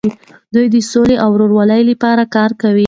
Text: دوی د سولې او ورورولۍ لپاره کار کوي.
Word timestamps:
دوی 0.53 0.67
د 0.73 0.77
سولې 0.91 1.15
او 1.23 1.29
ورورولۍ 1.33 1.81
لپاره 1.91 2.23
کار 2.35 2.51
کوي. 2.61 2.79